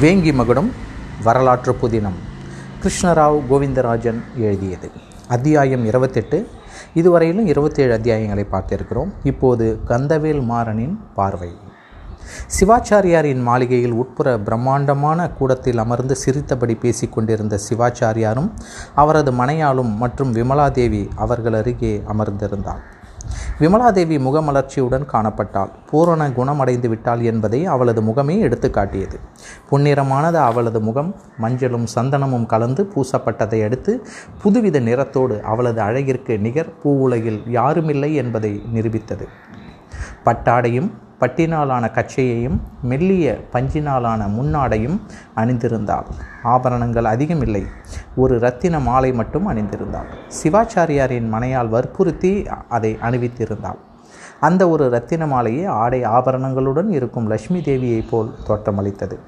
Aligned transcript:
வேங்கி 0.00 0.34
மகுடம் 0.34 0.70
வரலாற்று 1.22 1.76
புதினம். 1.82 2.18
கிருஷ்ணராவ் 2.82 3.40
கோவிந்தராஜன் 3.50 4.20
எழுதியது. 4.36 4.90
அத்தியாயம் 5.28 5.84
இருபத்தெட்டு. 5.84 6.48
இதுவரையிலும் 6.94 7.46
இருபத்தேழு 7.46 7.98
அத்தியாயங்களை 7.98 8.46
பார்த்திருக்கிறோம். 8.52 9.12
இப்போது 9.22 9.80
கந்தவேல் 9.88 10.42
மாறனின் 10.42 10.96
பார்வை. 11.14 11.50
சிவாச்சாரியாரின் 12.60 13.42
மாளிகையில் 13.42 13.92
உட்புற 13.92 14.38
பிரம்மாண்டமான 14.38 15.30
கூடத்தில் 15.30 15.78
அமர்ந்து 15.78 16.16
சிரித்தபடி 16.16 16.74
பேசிக் 16.74 17.12
கொண்டிருந்த 17.12 17.58
சிவாச்சாரியாரும் 17.68 18.50
அவரது 18.94 19.32
மனையாளும் 19.32 19.96
மற்றும் 19.96 20.34
விமலாதேவி 20.34 21.08
அவர்கள் 21.14 21.52
அருகே 21.52 22.02
அமர்ந்திருந்தார். 22.06 22.82
விமலாதேவி 23.60 24.16
முகமலர்ச்சியுடன் 24.24 25.04
காணப்பட்டாள். 25.12 25.70
பூரண 25.90 26.22
குணமடைந்து 26.30 26.88
விட்டாள் 26.88 27.20
என்பதை 27.20 27.66
அவளது 27.66 28.02
முகமே 28.02 28.34
எடுத்துக்காட்டியது. 28.42 29.18
புன்னிறமானது 29.70 30.38
அவளது 30.48 30.80
முகம் 30.80 31.14
மஞ்சளும் 31.42 31.86
சந்தனமும் 31.94 32.46
கலந்து 32.46 32.92
பூசப்பட்டதை 32.94 33.64
அடுத்து 33.64 34.06
புதுவித 34.44 34.80
நிறத்தோடு 34.80 35.40
அவளது 35.42 35.80
அழகிற்கு 35.80 36.38
நிகர் 36.38 36.72
பூவுலகில் 36.84 37.40
யாருமில்லை 37.58 38.14
என்பதை 38.14 38.62
நிரூபித்தது. 38.74 39.28
பட்டாடையும் 40.24 40.90
பட்டினாலான 41.20 41.84
கச்சையையும் 41.90 42.56
மெல்லிய 42.82 43.26
பஞ்சினாலான 43.52 44.22
முன்னாடையும் 44.38 44.98
அணிந்திருந்தாள். 45.36 46.08
ஆபரணங்கள் 46.42 47.04
அதிகமில்லை. 47.04 47.66
ஒரு 48.16 48.36
இரத்தின 48.36 48.78
மாலை 48.80 49.12
மட்டும் 49.12 49.48
அணிந்திருந்தாள். 49.48 50.08
சிவாச்சாரியாரின் 50.42 51.28
மனையால் 51.32 51.68
வற்புறுத்தி 51.68 52.46
அதை 52.68 52.98
அணிவித்திருந்தாள். 53.02 53.80
அந்த 54.40 54.68
ஒரு 54.68 54.86
இரத்தின 54.86 55.26
மாலையே 55.26 55.64
ஆடை 55.64 56.02
ஆபரணங்களுடன் 56.02 56.88
இருக்கும் 56.90 57.28
லட்சுமி 57.28 57.60
தேவியைப் 57.60 58.08
போல் 58.10 58.30
தோற்றமளித்தது. 58.46 59.18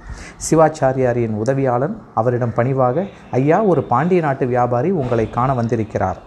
சிவாச்சாரியாரின் 0.51 1.37
உதவியாளன் 1.43 1.95
அவரிடம் 2.15 2.55
பணிவாக 2.55 3.07
ஐயா 3.31 3.63
ஒரு 3.63 3.83
பாண்டிய 3.83 4.21
நாட்டு 4.21 4.47
வியாபாரி 4.47 4.91
உங்களை 4.91 5.31
காண 5.31 5.55
வந்திருக்கிறார். 5.55 6.19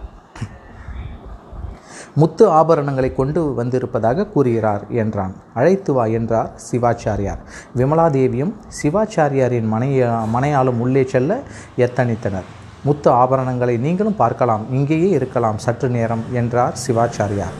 முத்து 2.14 2.48
ஆபரணங்களை 2.48 3.14
கொண்டு 3.14 3.54
வந்திருப்பதாக 3.54 4.26
கூறுகிறார் 4.26 4.82
என்றான். 4.88 5.34
அழைத்து 5.54 5.92
வா 5.92 6.04
என்றார் 6.04 6.50
சிவாச்சாரியார். 6.70 7.44
விமலாதேவியும் 7.76 8.52
சிவாச்சாரியாரின் 8.82 9.70
மனைய 9.74 10.18
மனையாலும் 10.34 10.80
உள்ளே 10.80 11.04
செல்ல 11.04 11.40
எத்தனித்தனர் 11.76 12.50
முத்து 12.86 13.10
ஆபரணங்களை 13.10 13.74
நீங்களும் 13.78 14.20
பார்க்கலாம். 14.22 14.62
இங்கேயே 14.76 15.08
இருக்கலாம். 15.18 15.58
சற்று 15.64 15.88
நேரம் 15.88 16.24
என்றார் 16.40 16.78
சிவாச்சாரியார். 16.84 17.58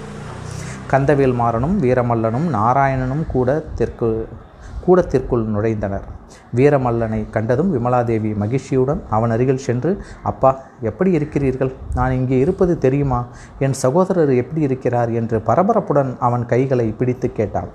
கந்தவேல் 0.92 1.36
மாறனும் 1.40 1.76
வீரமல்லனும் 1.84 2.48
நாராயணனும் 2.56 3.26
கூட 3.34 3.48
தெற்கு 3.78 4.08
கூடத்திற்குள் 4.86 5.44
நுழைந்தனர். 5.54 6.06
வீரமல்லனை 6.56 7.20
கண்டதும் 7.30 7.70
விமலாதேவி 7.74 8.30
மகிழ்ச்சியுடன் 8.42 9.00
அவன் 9.16 9.30
அருகில் 9.30 9.62
சென்று 9.66 9.90
அப்பா 10.30 10.50
எப்படி 10.80 11.10
இருக்கிறீர்கள்? 11.18 11.72
நான் 11.94 12.16
இங்கே 12.18 12.38
இருப்பது 12.38 12.74
தெரியுமா? 12.78 13.20
என் 13.58 13.76
சகோதரர் 13.82 14.32
எப்படி 14.42 14.60
இருக்கிறார்? 14.60 15.12
என்று 15.20 15.38
பரபரப்புடன் 15.48 16.12
அவன் 16.28 16.46
கைகளை 16.46 16.88
பிடித்து 17.00 17.30
கேட்டாள். 17.32 17.70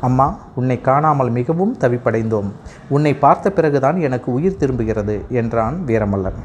அம்மா 0.00 0.26
உன்னை 0.54 0.80
காணாமல் 0.80 1.30
மிகவும் 1.30 1.76
தவிப்படைந்தோம். 1.80 2.50
உன்னை 2.88 3.14
பார்த்த 3.24 3.50
பிறகுதான் 3.50 4.00
எனக்கு 4.08 4.28
உயிர் 4.32 4.60
திரும்புகிறது 4.62 5.16
என்றான் 5.42 5.78
வீரமல்லன். 5.86 6.40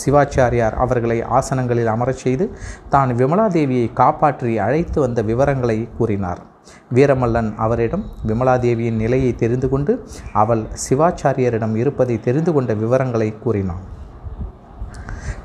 சிவாச்சாரியார் 0.00 0.76
அவர்களை 0.84 1.18
ஆசனங்களில் 1.38 1.90
அமரச் 1.94 2.22
செய்து 2.24 2.46
தான் 2.88 3.10
விமலாதேவியை 3.10 3.92
காப்பாற்றி 3.92 4.58
அழைத்து 4.58 5.00
வந்த 5.00 5.22
விவரங்களை 5.22 5.88
கூறினார். 5.98 6.40
வீரமல்லன் 6.94 7.50
அவரிடம் 7.56 8.04
விமலாதேவியின் 8.26 9.00
நிலையை 9.02 9.34
தெரிந்து 9.34 9.68
கொண்டு 9.68 9.92
அவள் 10.32 10.64
சிவாச்சாரியரிடம் 10.88 11.76
இருப்பதை 11.76 12.20
தெரிந்து 12.20 12.52
கொண்ட 12.52 12.74
விவரங்களை 12.74 13.30
கூறினான். 13.44 13.84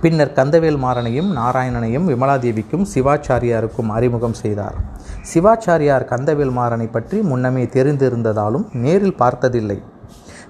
பின்னர் 0.01 0.33
கந்தவேல் 0.35 0.79
மாறனையும் 0.85 1.29
நாராயணனையும் 1.37 2.07
விமலாதேவிக்கும் 2.11 2.85
சிவாச்சாரியாருக்கும் 2.93 3.91
அறிமுகம் 3.97 4.33
செய்தார். 4.33 4.77
சிவாச்சாரியார் 5.33 6.09
கந்தவேல் 6.09 6.53
மாறனை 6.59 6.87
பற்றி 6.91 7.21
முன்னமே 7.21 7.63
தெரிந்திருந்ததாலும் 7.63 8.65
நேரில் 8.73 9.19
பார்த்ததில்லை. 9.21 9.79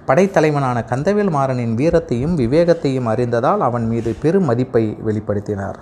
படைத்தலைவனான 0.08 0.78
கந்தவேல் 0.90 1.32
மாறனின் 1.36 1.74
வீரத்தையும் 1.80 2.34
விவேகத்தையும் 2.40 3.08
அறிந்ததால் 3.12 3.62
அவன் 3.68 3.86
மீது 3.92 4.10
பெரும் 4.22 4.48
மதிப்பை 4.50 4.84
வெளிப்படுத்தினார். 5.06 5.78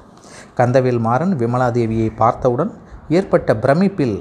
கந்தவேல் 0.59 1.00
மாறன் 1.06 1.34
விமலாதேவியை 1.43 2.09
பார்த்தவுடன் 2.22 2.72
ஏற்பட்ட 3.19 3.55
பிரமிப்பில் 3.65 4.16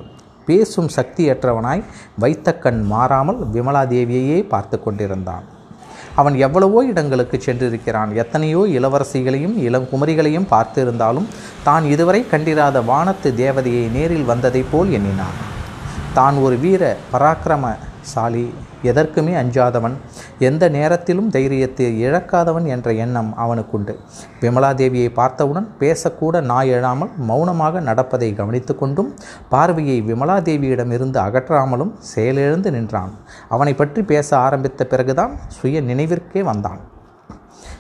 பேசும் 0.48 0.90
சக்தியற்றவனாய் 0.98 1.84
வைத்த 2.24 2.54
கண் 2.64 2.82
மாறாமல் 2.94 3.40
விமலாதேவியையே 3.56 4.40
பார்த்து 4.54 4.78
கொண்டிருந்தான். 4.86 5.46
அவன் 6.20 6.36
எவ்வளவோ 6.46 6.80
இடங்களுக்கு 6.92 7.38
சென்றிருக்கிறான். 7.46 8.12
எத்தனையோ 8.22 8.62
இளவரசிகளையும் 8.78 9.56
இளங்குமரிகளையும் 9.68 10.50
பார்த்திருந்தாலும் 10.54 11.30
தான் 11.68 11.86
இதுவரை 11.94 12.22
கண்டிராத 12.34 12.82
வானத்து 12.90 13.32
தேவதையை 13.44 13.86
நேரில் 13.98 14.30
வந்ததைப் 14.32 14.72
போல் 14.72 14.92
எண்ணினான். 14.98 15.38
தான் 16.18 16.38
ஒரு 16.46 16.56
வீர 16.66 16.84
பராக்கிரமசாலி 17.14 18.46
எதற்குமே 18.84 19.34
அஞ்சாதவன் 19.42 19.96
எந்த 20.40 20.70
நேரத்திலும் 20.70 21.30
தைரியத்தை 21.30 21.88
இழக்காதவன் 22.06 22.66
என்ற 22.66 22.94
எண்ணம் 22.94 23.32
அவனுக்குண்டு. 23.38 23.96
விமலாதேவியை 24.42 25.10
பார்த்தவுடன் 25.14 25.68
பேசக்கூட 25.80 26.42
நாய் 26.42 26.72
எழாமல் 26.72 27.12
மௌனமாக 27.30 27.80
நடப்பதை 27.80 28.32
கவனித்து 28.36 28.76
கொண்டும் 28.76 29.12
பார்வையை 29.50 29.98
விமலாதேவியிடமிருந்து 30.02 31.20
அகற்றாமலும் 31.28 31.94
செயலிழந்து 32.14 32.72
நின்றான். 32.72 33.14
அவனை 33.50 33.74
பற்றி 33.74 34.04
பேச 34.04 34.38
ஆரம்பித்த 34.38 34.86
பிறகுதான் 34.86 35.36
சுய 35.48 35.82
நினைவிற்கே 35.82 36.44
வந்தான். 36.44 36.82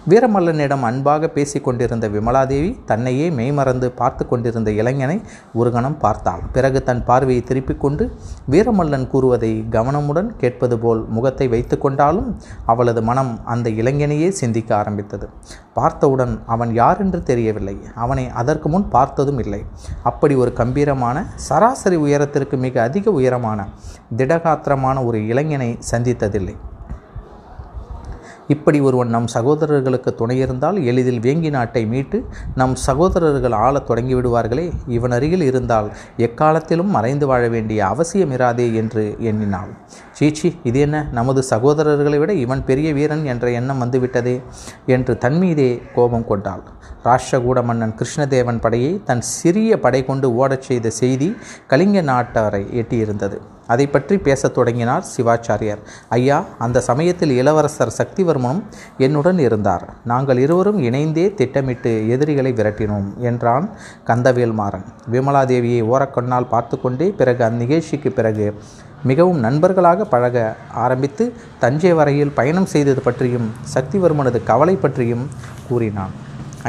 வீரமல்லனிடம் 0.09 0.83
அன்பாக 0.87 1.27
பேசிக் 1.33 1.63
கொண்டிருந்த 1.65 2.05
விமலாதேவி 2.13 2.69
தன்னையே 2.85 3.25
மெய்மறந்து 3.39 3.87
பார்த்து 3.99 4.23
கொண்டிருந்த 4.27 4.69
இளைஞனை 4.71 5.17
ஒரு 5.53 5.71
கணம் 5.71 5.97
பார்த்தாள். 6.03 6.41
பிறகு 6.55 6.79
தன் 6.87 7.03
பார்வையை 7.09 7.43
திருப்பிக் 7.49 7.79
கொண்டு 7.83 8.05
வீரமல்லன் 8.53 9.05
கூறுவதை 9.11 9.51
கவனமுடன் 9.75 10.29
கேட்பது 10.41 10.79
போல் 10.79 11.03
முகத்தை 11.17 11.47
வைத்து 11.53 11.77
கொண்டாலும் 11.77 12.39
அவளது 12.65 13.03
மனம் 13.09 13.31
அந்த 13.45 13.69
இளைஞனையே 13.69 14.29
சிந்திக்க 14.41 14.75
ஆரம்பித்தது. 14.79 15.29
பார்த்தவுடன் 15.73 16.33
அவன் 16.55 16.73
யார் 16.81 17.01
என்று 17.05 17.21
தெரியவில்லை. 17.23 17.77
அவனை 17.95 18.25
அதற்கு 18.43 18.69
முன் 18.69 18.89
பார்த்ததும் 18.97 19.37
இல்லை. 19.37 19.61
அப்படி 20.03 20.35
ஒரு 20.35 20.53
கம்பீரமான 20.53 21.25
சராசரி 21.49 21.99
உயரத்திற்கு 22.07 22.57
மிக 22.57 22.81
அதிக 22.81 23.11
உயரமான 23.11 23.69
திடகாத்திரமான 24.17 24.97
ஒரு 25.05 25.19
இளைஞனை 25.27 25.71
சந்தித்ததில்லை. 25.93 26.57
இப்படி 28.51 28.79
ஒருவன் 28.79 29.13
நம் 29.15 29.27
சகோதரர்களுக்கு 29.27 30.11
துணையிருந்தால் 30.17 30.77
எளிதில் 30.83 31.19
வேங்கி 31.19 31.49
நாட்டை 31.49 31.83
மீட்டு 31.85 32.17
நம் 32.55 32.75
சகோதரர்கள் 32.87 33.55
ஆளத் 33.65 33.89
தொடங்கிவிடுவார்களே 33.89 34.65
இவன் 34.87 35.11
அருகில் 35.11 35.41
இருந்தால் 35.41 35.87
எக்காலத்திலும் 36.17 36.91
மறைந்து 36.95 37.27
வாழ 37.27 37.43
வேண்டிய 37.47 37.79
அவசியம் 37.85 38.31
இராதே 38.31 38.67
என்று 38.75 39.03
எண்ணினாள். 39.19 39.71
சீச்சி 40.11 40.49
இது 40.63 40.79
என்ன? 40.79 40.97
நமது 41.11 41.43
சகோதரர்களை 41.49 42.17
விட 42.19 42.33
இவன் 42.33 42.65
பெரிய 42.65 42.93
வீரன் 42.93 43.25
என்ற 43.25 43.51
எண்ணம் 43.51 43.81
வந்துவிட்டதே 43.83 44.35
என்று 44.85 45.13
தன்மீதே 45.21 45.69
கோபம் 45.95 46.27
கொண்டாள். 46.27 46.63
ராஷ்டிரகூட 47.05 47.59
மன்னன் 47.63 47.95
கிருஷ்ணதேவன் 47.99 48.61
படையை 48.61 48.91
தன் 49.05 49.23
சிறிய 49.35 49.79
படை 49.79 50.01
கொண்டு 50.05 50.27
ஓடச் 50.35 50.67
செய்த 50.69 50.89
செய்தி 50.89 51.29
கலிங்க 51.67 52.01
நாட்டாரை 52.01 52.63
எட்டியிருந்தது. 52.81 53.37
அதை 53.73 53.85
பற்றி 53.87 54.15
பேசத் 54.27 54.55
தொடங்கினார் 54.57 55.05
சிவாச்சாரியர். 55.13 55.81
ஐயா 56.17 56.37
அந்த 56.65 56.83
சமயத்தில் 56.89 57.33
இளவரசர் 57.41 57.95
சக்திவர்மனும் 57.99 58.61
என்னுடன் 59.05 59.39
இருந்தார். 59.47 59.85
நாங்கள் 60.11 60.41
இருவரும் 60.45 60.79
இணைந்தே 60.87 61.25
திட்டமிட்டு 61.39 61.93
எதிரிகளை 62.15 62.53
விரட்டினோம் 62.59 63.09
என்றான் 63.29 63.67
கந்தவேல்மாறன். 64.09 64.85
விமலாதேவியை 65.13 65.81
ஓரக்கண்ணால் 65.93 66.51
பார்த்து 66.53 66.77
கொண்டே 66.81 67.09
பிறகு 67.19 67.43
அந்நிகழ்ச்சிக்கு 67.49 68.11
பிறகு 68.19 68.47
மிகவும் 69.09 69.39
நண்பர்களாக 69.45 70.05
பழக 70.05 70.37
ஆரம்பித்து 70.83 71.23
தஞ்சை 71.63 71.93
வரையில் 71.99 72.35
பயணம் 72.39 72.67
செய்தது 72.73 73.01
பற்றியும் 73.01 73.47
சக்திவர்மனது 73.75 74.39
கவலை 74.49 74.75
பற்றியும் 74.83 75.23
கூறினான். 75.69 76.13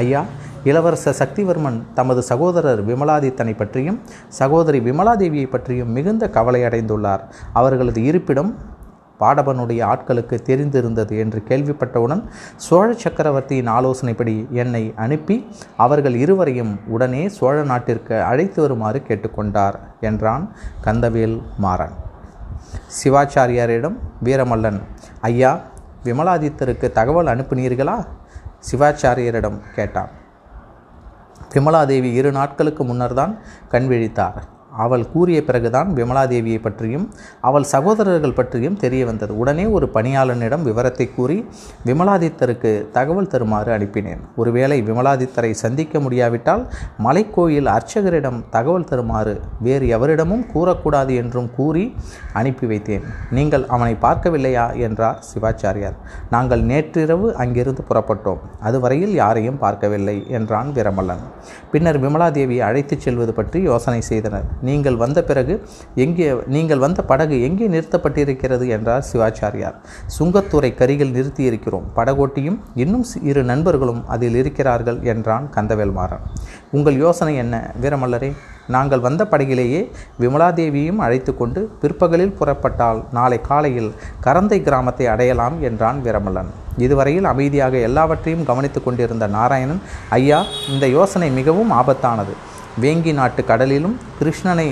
ஐயா 0.03 0.21
இளவரசர் 0.64 1.19
சக்திவர்மன் 1.19 1.79
தமது 1.94 2.23
சகோதரர் 2.23 2.82
விமலாதித்தனை 2.87 3.56
பற்றியும் 3.56 4.00
சகோதரி 4.29 4.81
விமலாதேவியை 4.81 5.49
பற்றியும் 5.50 5.91
மிகுந்த 5.91 6.29
கவலை 6.29 6.61
அடைந்துள்ளார். 6.62 7.23
அவர்களது 7.53 8.05
இருப்பிடம் 8.05 8.53
பாடபனுடைய 9.20 9.81
ஆட்களுக்கு 9.93 10.37
தெரிந்திருந்தது 10.49 11.19
என்று 11.19 11.43
கேள்விப்பட்டவுடன் 11.49 12.23
சோழ 12.56 12.93
சக்கரவர்த்தியின் 12.93 13.69
ஆலோசனைப்படி 13.69 14.50
என்னை 14.50 14.93
அனுப்பி 14.97 15.37
அவர்கள் 15.76 16.14
இருவரையும் 16.14 16.73
உடனே 16.87 17.29
சோழ 17.29 17.62
நாட்டிற்கு 17.62 18.23
அழைத்து 18.23 18.61
வருமாறு 18.62 19.03
கேட்டுக்கொண்டார் 19.08 19.79
என்றான் 20.00 20.47
கந்தவேல் 20.85 21.43
மாறன். 21.58 21.94
சிவாச்சாரியாரிடம் 22.99 23.99
வீரமல்லன் 24.25 24.81
ஐயா 25.20 25.58
விமலாதித்தருக்கு 26.05 26.91
தகவல் 26.93 27.26
அனுப்பினீர்களா? 27.26 28.06
சிவாச்சாரியரிடம் 28.70 29.61
கேட்டான். 29.75 30.11
விமலாதேவி 31.55 32.11
இரு 32.13 32.33
நாட்களுக்கு 32.33 32.85
முன்னர் 32.85 33.15
தான் 33.15 33.33
கண் 33.69 33.89
விழித்தார். 33.89 34.41
அவள் 34.77 35.11
கூறிய 35.11 35.45
பிறகுதான் 35.45 35.95
விமலாதேவியை 35.95 36.61
பற்றியும் 36.61 37.11
அவள் 37.41 37.63
சகோதரர்கள் 37.63 38.33
பற்றியும் 38.33 38.77
தெரிய 38.77 39.05
வந்தது. 39.05 39.39
உடனே 39.39 39.67
ஒரு 39.67 39.91
பணியாளனிடம் 39.95 40.63
விவரத்தை 40.63 41.15
கூறி 41.15 41.47
விமலாதித்தருக்கு 41.87 42.91
தகவல் 42.91 43.29
தருமாறு 43.29 43.73
அனுப்பினேன். 43.73 44.21
ஒருவேளை 44.37 44.83
விமலாதித்தரை 44.83 45.51
சந்திக்க 45.51 46.01
முடியாவிட்டால் 46.01 46.73
மலைக்கோயில் 47.05 47.69
அர்ச்சகரிடம் 47.77 48.45
தகவல் 48.51 48.85
தருமாறு 48.85 49.41
வேறு 49.61 49.87
எவரிடமும் 49.87 50.45
கூறக்கூடாது 50.55 51.15
என்றும் 51.15 51.51
கூறி 51.57 51.97
அனுப்பி 52.33 52.67
வைத்தேன். 52.67 53.01
நீங்கள் 53.31 53.67
அவனை 53.67 53.97
பார்க்கவில்லையா? 54.03 54.77
என்றார் 54.77 55.25
சிவாச்சாரியார். 55.35 55.97
நாங்கள் 56.31 56.63
நேற்றிரவு 56.63 57.37
அங்கிருந்து 57.37 57.85
புறப்பட்டோம். 57.89 58.39
அதுவரையில் 58.61 59.15
யாரையும் 59.15 59.59
பார்க்கவில்லை 59.59 60.25
என்றான் 60.29 60.73
வீரமல்லன். 60.75 61.23
பின்னர் 61.71 62.01
விமலாதேவி 62.01 62.59
அழைத்துச் 62.61 63.01
செல்வது 63.01 63.35
பற்றி 63.35 63.63
யோசனை 63.63 64.01
செய்தனர். 64.01 64.45
நீங்கள் 64.69 64.99
வந்த 65.03 65.19
பிறகு 65.31 65.55
எங்கே 66.05 66.26
நீங்கள் 66.56 66.82
வந்த 66.85 67.00
படகு 67.11 67.37
எங்கே 67.49 67.69
நிறுத்தப்பட்டிருக்கிறது 67.75 68.67
என்றார் 68.76 69.06
சிவாச்சாரியார். 69.11 69.76
சுங்கத்துறை 70.19 70.70
கரிகள் 70.81 71.14
நிறுத்தியிருக்கிறோம். 71.17 71.87
படகோட்டியும் 71.99 72.59
இன்னும் 72.85 73.05
இரு 73.31 73.44
நண்பர்களும் 73.53 74.03
அதில் 74.17 74.38
இருக்கிறார்கள் 74.43 75.00
என்றான் 75.14 75.47
கந்தவேல்மாறன். 75.59 76.25
உங்கள் 76.79 76.99
யோசனை 77.05 77.35
என்ன 77.44 77.55
வீரமல்லரே? 77.85 78.32
நாங்கள் 78.75 79.03
வந்த 79.06 79.23
படகிலேயே 79.31 79.81
விமலாதேவியும் 80.23 81.00
அழைத்து 81.05 81.32
கொண்டு 81.41 81.61
பிற்பகலில் 81.81 82.37
புறப்பட்டால் 82.38 83.00
நாளை 83.17 83.38
காலையில் 83.49 83.91
கரந்தை 84.26 84.58
கிராமத்தை 84.67 85.06
அடையலாம் 85.15 85.56
என்றான் 85.69 85.99
வீரமல்லன். 86.05 86.50
இதுவரையில் 86.85 87.26
அமைதியாக 87.32 87.75
எல்லாவற்றையும் 87.88 88.47
கவனித்து 88.50 88.81
கொண்டிருந்த 88.85 89.26
நாராயணன் 89.37 89.82
ஐயா 90.19 90.38
இந்த 90.75 90.87
யோசனை 90.97 91.31
மிகவும் 91.41 91.73
ஆபத்தானது. 91.81 92.35
வேங்கி 92.81 93.13
நாட்டு 93.21 93.43
கடலிலும் 93.49 93.97
கிருஷ்ணனை 94.19 94.71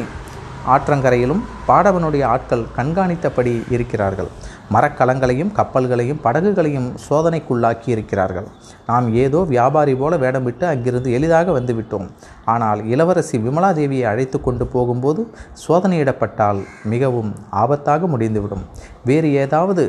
ஆற்றங்கரையிலும் 0.73 1.43
பாடவனுடைய 1.69 2.23
ஆட்கள் 2.32 2.64
கண்காணித்தபடி 2.76 3.52
இருக்கிறார்கள். 3.75 4.29
மரக்கலங்களையும் 4.75 5.52
கப்பல்களையும் 5.58 6.20
படகுகளையும் 6.25 6.88
சோதனைக்குள்ளாக்கி 7.06 7.88
இருக்கிறார்கள் 7.94 8.49
நாம் 8.87 9.14
ஏதோ 9.14 9.41
வியாபாரி 9.52 9.94
போல 9.94 10.17
வேடமிட்டு 10.17 10.64
அங்கிருந்து 10.73 11.12
எளிதாக 11.19 11.52
வந்துவிட்டோம். 11.58 12.06
ஆனால் 12.44 12.82
இளவரசி 12.85 13.38
விமலாதேவியை 13.38 14.06
அழைத்து 14.12 14.41
கொண்டு 14.41 14.67
போகும்போது 14.67 15.25
சோதனையிடப்பட்டால் 15.67 16.61
மிகவும் 16.94 17.32
ஆபத்தாக 17.62 18.06
முடிந்துவிடும். 18.14 18.67
வேறு 19.05 19.31
ஏதாவது 19.32 19.85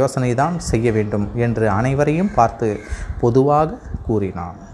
யோசனைதான் 0.00 0.54
செய்ய 0.56 0.92
வேண்டும் 0.92 1.28
என்று 1.46 1.64
அனைவரையும் 1.70 2.34
பார்த்து 2.34 2.80
பொதுவாக 3.20 3.80
கூறினான். 4.06 4.58